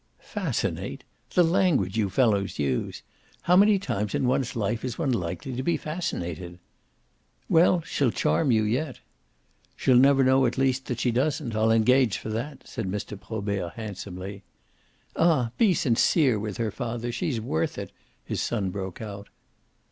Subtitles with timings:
[0.17, 1.03] "'Fascinate'
[1.35, 3.03] the language you fellows use!
[3.43, 6.57] How many times in one's life is one likely to be fascinated?"
[7.47, 8.99] "Well, she'll charm you yet."
[9.75, 13.15] "She'll never know at least that she doesn't: I'll engage for that," said Mr.
[13.15, 14.41] Probert handsomely.
[15.15, 17.91] "Ah be sincere with her, father she's worth it!"
[18.25, 19.29] his son broke out.